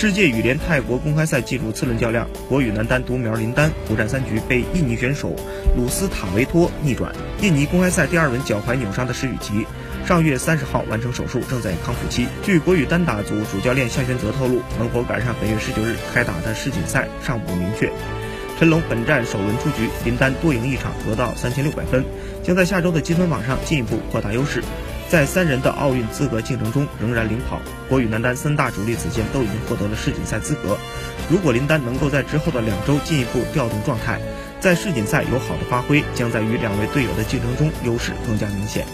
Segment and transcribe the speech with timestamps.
[0.00, 5.36] 世界羽联泰国公开赛进入次轮较量，国羽男单独苗林丹苦战三局，被印尼选手
[5.76, 7.12] 鲁斯塔维托逆转。
[7.42, 9.66] 印尼公开赛第二轮脚踝扭伤的石宇奇，
[10.06, 12.26] 上月三十号完成手术，正在康复期。
[12.42, 17.92] 据国羽单打组主教练向玄泽透露，能否赶上本月十九日开打的世锦赛尚不明确。
[18.58, 22.02] 陈龙本站首轮出局，林丹多赢一场，得到三千六百分，
[22.42, 24.62] 将在下周的积分榜上进一步扩大优势。
[25.10, 27.60] 在三人的奥运资格竞争中仍然领跑。
[27.88, 30.78] 国羽男单三大主力此前都已经获得了世锦赛资格。
[31.28, 34.20] 如果林丹能够在之后的两周进一步调动状态，
[34.60, 38.86] 在世锦赛有好的发挥，将在与两位队友的竞争中优势更加明显。